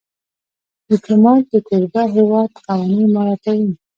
ډيپلومات 0.87 1.43
د 1.51 1.55
کوربه 1.67 2.03
هېواد 2.15 2.49
قوانین 2.67 3.07
مراعاتوي. 3.15 3.71